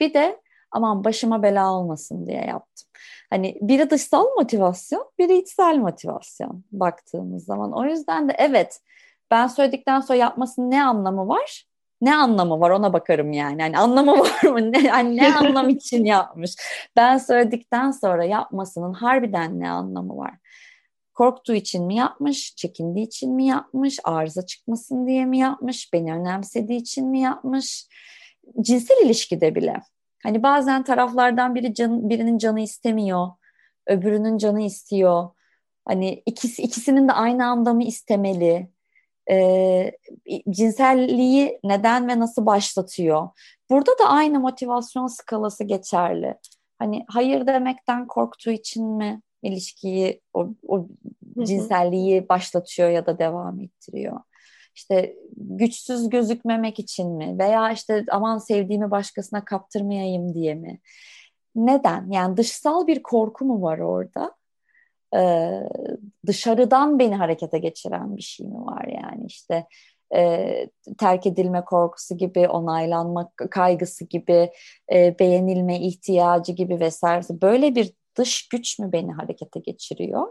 [0.00, 2.88] Bir de aman başıma bela olmasın diye yaptım.
[3.30, 7.72] Hani biri dışsal motivasyon, biri içsel motivasyon baktığımız zaman.
[7.72, 8.80] O yüzden de evet
[9.30, 11.64] ben söyledikten sonra yapmasının ne anlamı var?
[12.00, 13.62] Ne anlamı var ona bakarım yani.
[13.62, 14.72] Hani anlamı var mı?
[14.72, 16.56] Ne, hani ne anlam için yapmış?
[16.96, 20.34] Ben söyledikten sonra yapmasının harbiden ne anlamı var?
[21.14, 26.80] Korktuğu için mi yapmış, çekindiği için mi yapmış, arıza çıkmasın diye mi yapmış, beni önemsediği
[26.80, 27.88] için mi yapmış?
[28.60, 29.76] Cinsel ilişkide bile.
[30.22, 33.28] Hani bazen taraflardan biri can, birinin canı istemiyor,
[33.86, 35.30] öbürünün canı istiyor.
[35.84, 38.68] Hani ikisi ikisinin de aynı anda mı istemeli?
[39.30, 39.92] Ee,
[40.50, 43.28] cinselliği neden ve nasıl başlatıyor?
[43.70, 46.34] Burada da aynı motivasyon skalası geçerli.
[46.78, 50.88] Hani hayır demekten korktuğu için mi ilişkiyi, o, o
[51.44, 54.20] cinselliği başlatıyor ya da devam ettiriyor?
[54.74, 57.38] İşte güçsüz gözükmemek için mi?
[57.38, 60.80] Veya işte aman sevdiğimi başkasına kaptırmayayım diye mi?
[61.54, 62.10] Neden?
[62.10, 64.34] Yani dışsal bir korku mu var orada?
[65.16, 65.60] Ee,
[66.26, 69.66] dışarıdan beni harekete geçiren bir şey mi var yani işte
[70.14, 74.50] e, terk edilme korkusu gibi, onaylanma kaygısı gibi,
[74.92, 77.40] e, beğenilme ihtiyacı gibi vesaire.
[77.42, 80.26] Böyle bir dış güç mü beni harekete geçiriyor?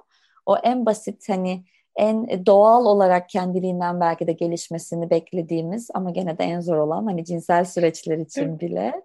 [0.46, 1.63] O en basit hani
[1.96, 7.26] en doğal olarak kendiliğinden belki de gelişmesini beklediğimiz ama gene de en zor olan hani
[7.26, 9.02] cinsel süreçler için bile.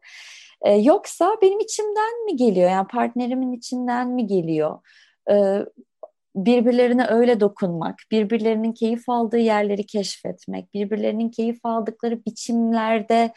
[0.62, 2.71] Ee, yoksa benim içimden mi geliyor?
[2.71, 4.79] Yani partnerimin içinden mi geliyor?
[5.31, 5.64] Ee,
[6.37, 13.33] birbirlerine öyle dokunmak, birbirlerinin keyif aldığı yerleri keşfetmek, birbirlerinin keyif aldıkları biçimlerde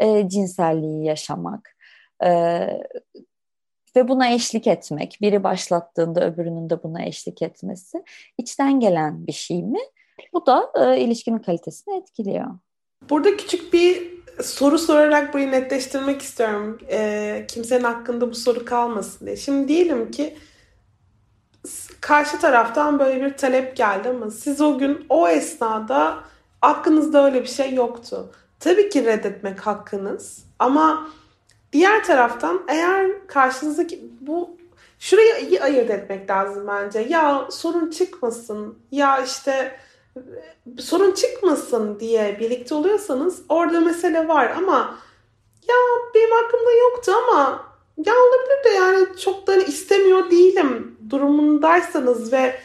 [0.00, 1.76] e, cinselliği yaşamak
[2.24, 2.30] e,
[3.96, 5.18] ve buna eşlik etmek.
[5.20, 8.04] Biri başlattığında öbürünün de buna eşlik etmesi
[8.38, 9.80] içten gelen bir şey mi?
[10.32, 12.46] Bu da e, ilişkinin kalitesini etkiliyor.
[13.10, 16.78] Burada küçük bir soru sorarak burayı netleştirmek istiyorum.
[16.90, 19.36] E, kimsenin hakkında bu soru kalmasın diye.
[19.36, 20.36] Şimdi diyelim ki
[22.00, 26.18] karşı taraftan böyle bir talep geldi ama siz o gün o esnada
[26.62, 28.32] aklınızda öyle bir şey yoktu.
[28.60, 31.10] Tabii ki reddetmek hakkınız ama
[31.72, 34.56] diğer taraftan eğer karşınızdaki bu
[34.98, 36.98] şurayı iyi ayırt etmek lazım bence.
[36.98, 39.76] Ya sorun çıkmasın ya işte
[40.78, 44.98] sorun çıkmasın diye birlikte oluyorsanız orada mesele var ama
[45.68, 45.76] ya
[46.14, 47.70] benim aklımda yoktu ama
[48.06, 52.60] ya olabilir de yani çok da istemiyor değilim durumundaysanız ve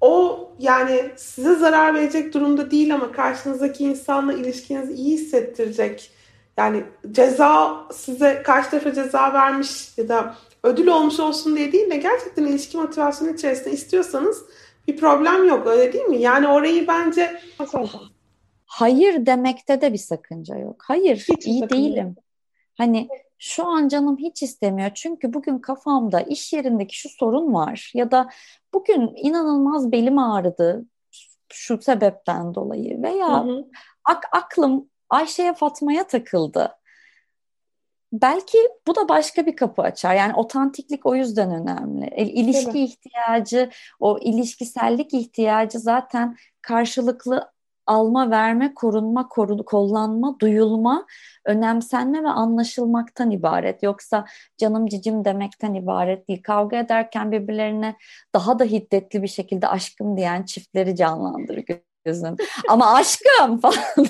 [0.00, 6.10] o yani size zarar verecek durumda değil ama karşınızdaki insanla ilişkinizi iyi hissettirecek.
[6.56, 11.96] Yani ceza size karşı tarafa ceza vermiş ya da ödül olmuş olsun diye değil de
[11.96, 14.44] gerçekten ilişki motivasyonu içerisinde istiyorsanız
[14.88, 16.16] bir problem yok öyle değil mi?
[16.16, 17.40] Yani orayı bence
[18.66, 20.84] hayır demekte de bir sakınca yok.
[20.86, 22.06] Hayır Hiç iyi değilim.
[22.06, 22.24] Yok.
[22.74, 28.10] Hani şu an canım hiç istemiyor çünkü bugün kafamda iş yerindeki şu sorun var ya
[28.10, 28.28] da
[28.74, 30.84] bugün inanılmaz belim ağrıdı
[31.52, 33.64] şu sebepten dolayı veya hı hı.
[34.04, 36.76] Ak aklım Ayşe'ye Fatma'ya takıldı.
[38.12, 40.14] Belki bu da başka bir kapı açar.
[40.14, 42.06] Yani otantiklik o yüzden önemli.
[42.16, 47.52] İlişki ihtiyacı, o ilişkisellik ihtiyacı zaten karşılıklı
[47.86, 51.06] alma, verme, korunma, korun, kollanma, duyulma,
[51.44, 53.82] önemsenme ve anlaşılmaktan ibaret.
[53.82, 54.24] Yoksa
[54.58, 56.42] canım cicim demekten ibaret değil.
[56.42, 57.96] Kavga ederken birbirlerine
[58.34, 61.56] daha da hiddetli bir şekilde aşkım diyen çiftleri canlandır
[62.06, 62.36] gözüm.
[62.68, 64.06] Ama aşkım falan.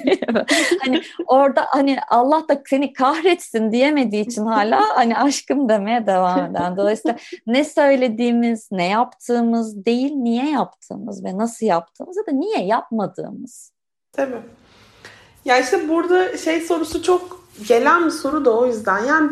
[0.84, 6.76] Hani orada hani Allah da seni kahretsin diyemediği için hala hani aşkım demeye devam eden.
[6.76, 13.72] Dolayısıyla ne söylediğimiz, ne yaptığımız değil, niye yaptığımız ve nasıl yaptığımız ya da niye yapmadığımız.
[14.12, 14.40] Tabii.
[15.44, 19.04] Ya işte burada şey sorusu çok gelen bir soru da o yüzden.
[19.04, 19.30] Yani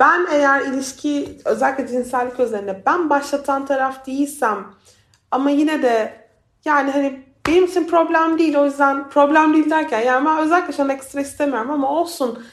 [0.00, 4.66] ben eğer ilişki özellikle cinsellik üzerine ben başlatan taraf değilsem
[5.30, 6.21] ama yine de
[6.64, 10.82] yani hani benim için problem değil o yüzden problem değil derken yani ben özellikle şu
[10.82, 12.44] an ekstra istemiyorum ama olsun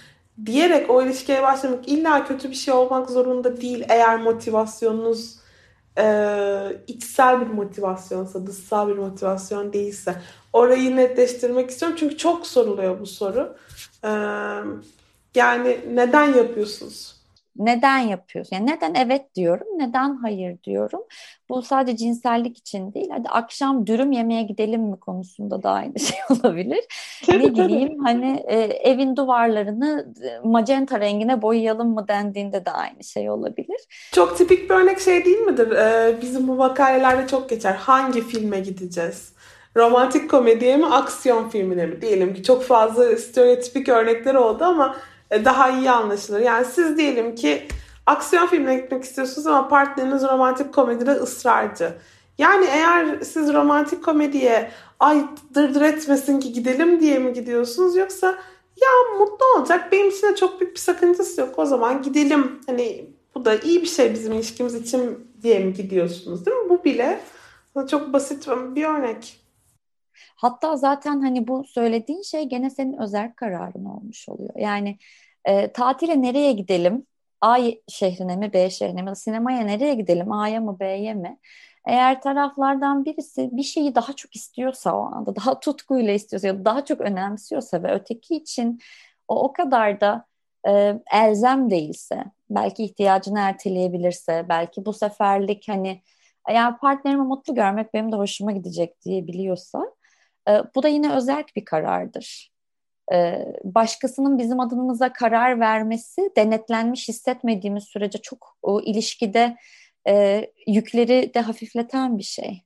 [0.46, 5.40] diyerek o ilişkiye başlamak illa kötü bir şey olmak zorunda değil eğer motivasyonunuz
[5.98, 10.16] e, içsel bir motivasyonsa, dışsal bir motivasyon değilse.
[10.54, 13.58] Orayı netleştirmek istiyorum çünkü çok soruluyor bu soru.
[14.04, 14.12] E,
[15.36, 17.19] yani neden yapıyorsunuz?
[17.60, 18.56] Neden yapıyorsun?
[18.56, 21.02] Yani neden evet diyorum, neden hayır diyorum.
[21.50, 23.10] Bu sadece cinsellik için değil.
[23.12, 26.80] Hadi akşam dürüm yemeye gidelim mi konusunda da aynı şey olabilir.
[27.28, 33.30] ne bileyim hani e, evin duvarlarını e, magenta rengine boyayalım mı dendiğinde de aynı şey
[33.30, 34.10] olabilir.
[34.12, 35.72] Çok tipik bir örnek şey değil midir?
[35.72, 37.74] Ee, bizim bu makalelerde çok geçer.
[37.74, 39.34] Hangi filme gideceğiz?
[39.78, 42.02] Romantik komediye mi, aksiyon filmine mi?
[42.02, 44.96] Diyelim ki çok fazla stereotipik örnekler oldu ama
[45.32, 46.40] daha iyi anlaşılır.
[46.40, 47.68] Yani siz diyelim ki
[48.06, 51.94] aksiyon filmine gitmek istiyorsunuz ama partneriniz romantik komedide ısrarcı.
[52.38, 58.28] Yani eğer siz romantik komediye ay dırdır etmesin ki gidelim diye mi gidiyorsunuz yoksa
[58.82, 63.10] ya mutlu olacak benim için de çok büyük bir sakıncası yok o zaman gidelim hani
[63.36, 66.70] bu da iyi bir şey bizim ilişkimiz için diye mi gidiyorsunuz değil mi?
[66.70, 67.20] Bu bile
[67.90, 69.40] çok basit bir örnek.
[70.36, 74.54] Hatta zaten hani bu söylediğin şey gene senin özel kararın olmuş oluyor.
[74.56, 74.98] Yani
[75.46, 77.06] e, tatile nereye gidelim?
[77.42, 79.16] A şehrine mi B şehrine mi?
[79.16, 80.32] Sinemaya nereye gidelim?
[80.32, 81.40] A'ya mı B'ye mi?
[81.88, 86.66] Eğer taraflardan birisi bir şeyi daha çok istiyorsa o anda, daha tutkuyla istiyorsa ya da
[86.66, 88.80] daha çok önemsiyorsa ve öteki için
[89.28, 90.26] o o kadar da
[90.68, 96.02] e, elzem değilse, belki ihtiyacını erteleyebilirse, belki bu seferlik hani
[96.50, 99.84] eğer partnerimi mutlu görmek benim de hoşuma gidecek diye biliyorsa
[100.76, 102.52] bu da yine özel bir karardır.
[103.14, 109.58] E, başkasının bizim adımıza karar vermesi denetlenmiş hissetmediğimiz sürece çok o ilişkide
[110.08, 112.64] e, yükleri de hafifleten bir şey.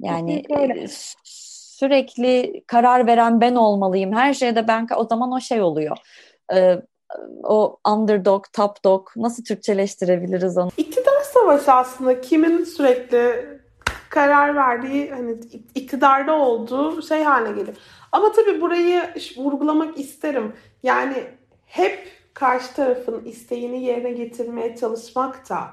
[0.00, 0.86] Yani e,
[1.24, 4.12] sürekli karar veren ben olmalıyım.
[4.12, 5.96] Her şeyde ben o zaman o şey oluyor.
[6.54, 6.76] E,
[7.42, 10.70] o underdog, top dog nasıl Türkçeleştirebiliriz onu?
[10.76, 13.55] İktidar savaşı aslında kimin sürekli
[14.16, 15.36] karar verdiği hani
[15.74, 17.76] iktidarda olduğu şey haline geliyor.
[18.12, 19.02] Ama tabii burayı
[19.36, 20.52] vurgulamak isterim.
[20.82, 21.24] Yani
[21.66, 25.68] hep karşı tarafın isteğini yerine getirmeye çalışmak da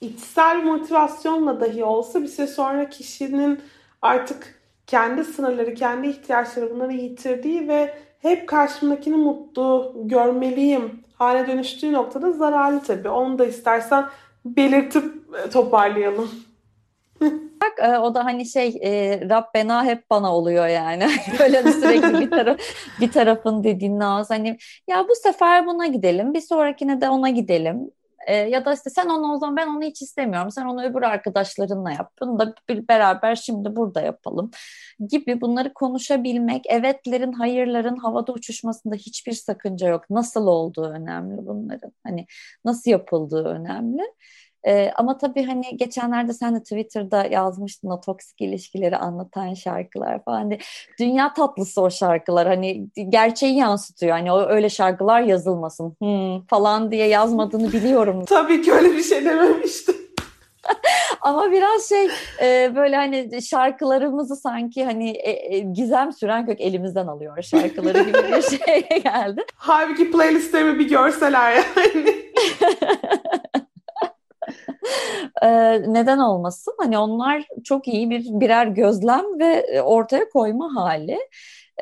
[0.00, 3.60] içsel motivasyonla dahi olsa bir süre sonra kişinin
[4.02, 12.32] artık kendi sınırları, kendi ihtiyaçları bunları yitirdiği ve hep karşımdakini mutlu görmeliyim hale dönüştüğü noktada
[12.32, 13.08] zararlı tabii.
[13.08, 14.06] Onu da istersen
[14.44, 15.04] belirtip
[15.44, 16.30] e, toparlayalım.
[17.62, 21.08] Bak e, o da hani şey e, Rabbena hep bana oluyor yani.
[21.38, 22.58] Böyle hani sürekli bir taraf
[23.00, 27.90] bir tarafın dediğin ağız hani ya bu sefer buna gidelim, bir sonrakine de ona gidelim.
[28.26, 30.50] E, ya da işte sen onu o zaman ben onu hiç istemiyorum.
[30.50, 32.12] Sen onu öbür arkadaşlarınla yap.
[32.20, 34.50] Bunu da bir, beraber şimdi burada yapalım
[35.10, 40.10] gibi bunları konuşabilmek, evetlerin, hayırların havada uçuşmasında hiçbir sakınca yok.
[40.10, 41.92] Nasıl olduğu önemli bunların.
[42.06, 42.26] Hani
[42.64, 44.02] nasıl yapıldığı önemli.
[44.66, 50.36] Ee, ama tabii hani geçenlerde sen de Twitter'da yazmıştın o toksik ilişkileri anlatan şarkılar falan.
[50.36, 50.58] Hani
[51.00, 52.46] dünya tatlısı o şarkılar.
[52.46, 54.12] Hani gerçeği yansıtıyor.
[54.12, 58.24] Hani o öyle şarkılar yazılmasın hmm, falan diye yazmadığını biliyorum.
[58.28, 59.94] tabii ki öyle bir şey dememiştim.
[61.20, 62.08] Ama biraz şey
[62.42, 68.18] e, böyle hani şarkılarımızı sanki hani e, e, gizem süren kök elimizden alıyor şarkıları gibi
[68.36, 69.44] bir şey geldi.
[69.56, 72.16] Halbuki playlistlerimi bir görseler yani.
[75.42, 76.74] ee, neden olmasın?
[76.78, 81.18] Hani onlar çok iyi bir birer gözlem ve ortaya koyma hali.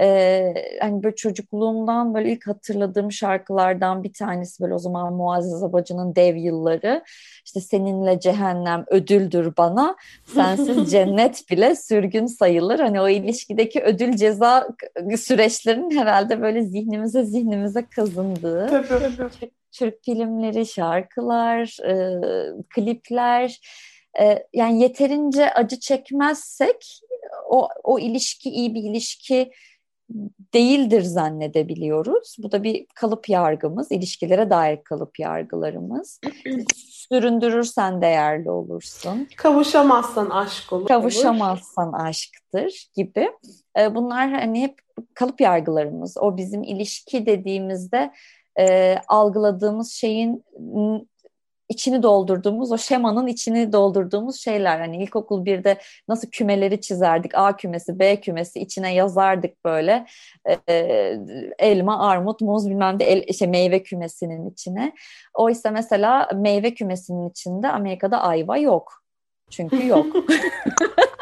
[0.00, 6.16] Ee, hani böyle çocukluğumdan böyle ilk hatırladığım şarkılardan bir tanesi böyle o zaman Muazzez Abacı'nın
[6.16, 7.04] Dev Yılları.
[7.44, 12.80] İşte seninle cehennem ödüldür bana, sensiz cennet bile sürgün sayılır.
[12.80, 14.68] Hani o ilişkideki ödül ceza
[15.16, 18.66] süreçlerinin herhalde böyle zihnimize zihnimize kazındığı.
[18.66, 19.50] Tabii, tabii.
[19.74, 22.20] Türk filmleri, şarkılar, e,
[22.74, 23.60] klipler
[24.20, 27.00] e, yani yeterince acı çekmezsek
[27.48, 29.50] o, o ilişki iyi bir ilişki
[30.54, 32.37] değildir zannedebiliyoruz.
[32.38, 36.20] Bu da bir kalıp yargımız, ilişkilere dair kalıp yargılarımız.
[36.74, 39.28] Süründürürsen değerli olursun.
[39.37, 40.87] Kavuşamazsan aşk olur.
[40.87, 43.30] Kavuşamazsan aşktır gibi.
[43.78, 44.78] E, bunlar hani hep
[45.14, 46.16] kalıp yargılarımız.
[46.18, 48.12] O bizim ilişki dediğimizde
[48.58, 50.44] e, algıladığımız şeyin
[51.68, 54.80] içini doldurduğumuz, o şemanın içini doldurduğumuz şeyler.
[54.80, 60.06] Hani ilkokul birde nasıl kümeleri çizerdik, A kümesi, B kümesi içine yazardık böyle
[60.68, 60.74] e,
[61.58, 64.92] elma, armut, muz bilmem de el, işte meyve kümesinin içine.
[65.34, 68.92] Oysa mesela meyve kümesinin içinde Amerika'da ayva yok.
[69.50, 70.06] Çünkü yok.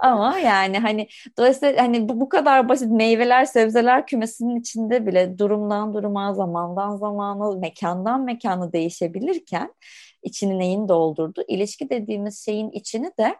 [0.00, 1.08] Ama yani hani
[1.38, 7.58] dolayısıyla hani bu, bu kadar basit meyveler, sebzeler kümesinin içinde bile durumdan duruma, zamandan zamana,
[7.58, 9.74] mekandan mekana değişebilirken
[10.22, 11.44] içini neyin doldurdu?
[11.48, 13.36] İlişki dediğimiz şeyin içini de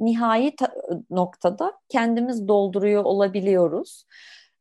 [0.00, 0.54] nihai
[1.10, 4.04] noktada kendimiz dolduruyor olabiliyoruz.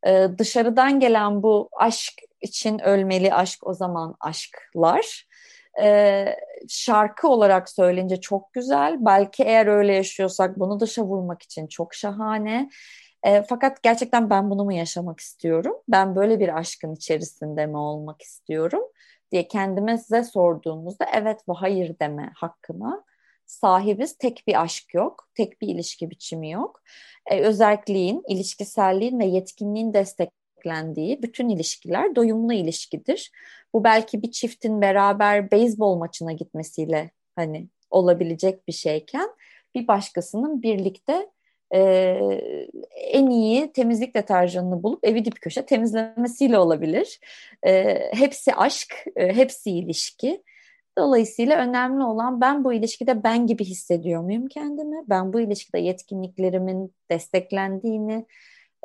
[0.07, 5.26] Ee, dışarıdan gelen bu aşk için ölmeli aşk o zaman aşklar
[5.81, 6.25] e,
[6.69, 8.97] şarkı olarak söyleyince çok güzel.
[8.99, 12.69] Belki eğer öyle yaşıyorsak bunu dışa vurmak için çok şahane.
[13.23, 15.75] E, fakat gerçekten ben bunu mu yaşamak istiyorum?
[15.87, 18.83] Ben böyle bir aşkın içerisinde mi olmak istiyorum?
[19.31, 23.03] diye kendime size sorduğumuzda evet ve hayır deme hakkına
[23.45, 24.17] sahibiz.
[24.17, 26.81] Tek bir aşk yok, tek bir ilişki biçimi yok.
[27.25, 29.93] E, özelliğin, ilişkiselliğin ve yetkinliğin
[30.67, 33.31] desteklendiği bütün ilişkiler doyumlu ilişkidir.
[33.73, 39.29] Bu belki bir çiftin beraber beyzbol maçına gitmesiyle hani olabilecek bir şeyken
[39.75, 41.29] bir başkasının birlikte
[41.73, 41.79] e,
[42.95, 47.19] en iyi temizlik deterjanını bulup evi dip köşe temizlemesiyle olabilir.
[47.67, 50.43] E, hepsi aşk, e, hepsi ilişki.
[50.97, 54.95] Dolayısıyla önemli olan ben bu ilişkide ben gibi hissediyor muyum kendimi?
[55.09, 58.25] Ben bu ilişkide yetkinliklerimin desteklendiğini,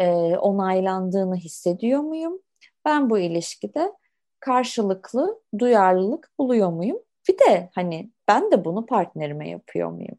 [0.03, 2.38] e, onaylandığını hissediyor muyum?
[2.84, 3.92] Ben bu ilişkide
[4.40, 6.98] karşılıklı duyarlılık buluyor muyum?
[7.28, 10.18] Bir de hani ben de bunu partnerime yapıyor muyum?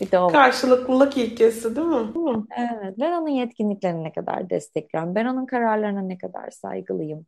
[0.00, 2.12] Bir de o Karşılıklılık ilkesi değil mi?
[2.58, 2.94] Evet.
[3.00, 5.14] Ben onun yetkinliklerini ne kadar destekliyorum?
[5.14, 7.26] Ben onun kararlarına ne kadar saygılıyım?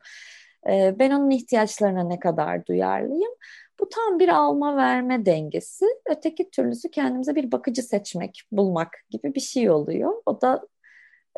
[0.68, 3.32] Ee, ben onun ihtiyaçlarına ne kadar duyarlıyım?
[3.80, 5.86] Bu tam bir alma verme dengesi.
[6.07, 10.12] Öteki türlüsü kendimize bir bakıcı seçmek, bulmak gibi bir şey oluyor.
[10.26, 10.62] O da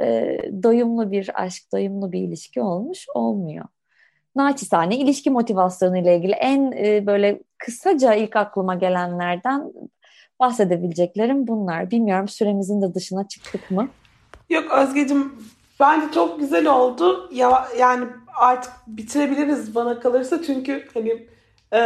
[0.00, 3.64] e, doyumlu bir aşk, doyumlu bir ilişki olmuş olmuyor.
[4.36, 9.72] Naçizane ilişki motivasyonu ile ilgili en e, böyle kısaca ilk aklıma gelenlerden
[10.40, 11.90] bahsedebileceklerim bunlar.
[11.90, 13.88] Bilmiyorum süremizin de dışına çıktık mı?
[14.50, 15.32] Yok Özgeciğim
[15.80, 17.30] bence çok güzel oldu.
[17.32, 21.26] Ya yani artık bitirebiliriz bana kalırsa çünkü hani
[21.74, 21.80] e,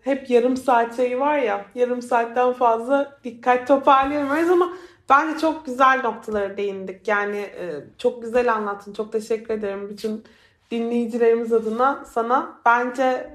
[0.00, 4.68] hep yarım saat şeyi var ya yarım saatten fazla dikkat toparlayamıyoruz ama
[5.08, 7.08] bence çok güzel noktalara değindik.
[7.08, 8.92] Yani e, çok güzel anlattın.
[8.92, 10.24] Çok teşekkür ederim bütün
[10.70, 12.60] dinleyicilerimiz adına sana.
[12.66, 13.30] Bence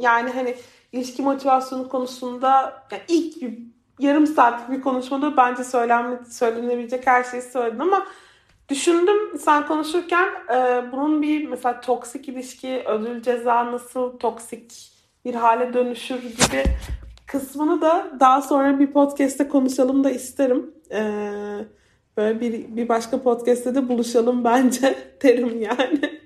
[0.00, 0.56] yani hani
[0.92, 3.58] ilişki motivasyonu konusunda yani ilk bir,
[3.98, 8.06] yarım saatlik bir konuşmada bence söylenme, söylenebilecek her şeyi söyledin ama
[8.68, 14.92] düşündüm sen konuşurken e, bunun bir mesela toksik ilişki, ödül ceza nasıl toksik
[15.24, 16.64] bir hale dönüşür gibi
[17.34, 20.74] kısmını da daha sonra bir podcast'te konuşalım da isterim.
[20.90, 21.64] Ee,
[22.16, 26.20] böyle bir, bir başka podcast'te de buluşalım bence derim yani.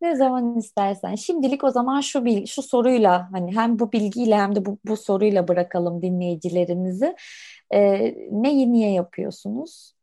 [0.00, 1.14] Ne zaman istersen.
[1.14, 4.96] Şimdilik o zaman şu bil, şu soruyla hani hem bu bilgiyle hem de bu, bu
[4.96, 7.16] soruyla bırakalım dinleyicilerimizi.
[7.74, 9.93] Ee, neyi niye yapıyorsunuz?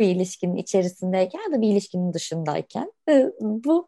[0.00, 2.92] Bir ilişkinin içerisindeyken da bir ilişkinin dışındayken.
[3.08, 3.86] Ee, bu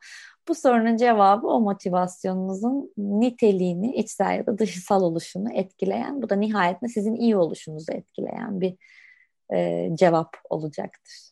[0.48, 6.88] bu sorunun cevabı o motivasyonunuzun niteliğini, içsel ya da dışsal oluşunu etkileyen, bu da nihayetinde
[6.88, 8.76] sizin iyi oluşunuzu etkileyen bir
[9.54, 11.30] e, cevap olacaktır.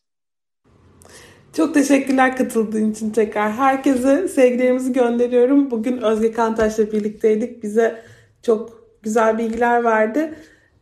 [1.53, 3.51] Çok teşekkürler katıldığın için tekrar.
[3.51, 5.71] Herkese sevgilerimizi gönderiyorum.
[5.71, 7.63] Bugün Özge Kantaş'la birlikteydik.
[7.63, 8.01] Bize
[8.41, 10.35] çok güzel bilgiler verdi.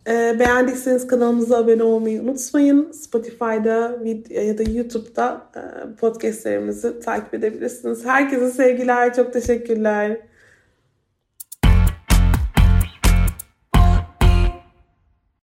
[0.07, 2.91] Ee, beğendiyseniz kanalımıza abone olmayı unutmayın.
[2.91, 3.99] Spotify'da
[4.29, 5.61] ya da YouTube'da e,
[5.95, 8.05] podcastlerimizi takip edebilirsiniz.
[8.05, 10.17] Herkese sevgiler, çok teşekkürler.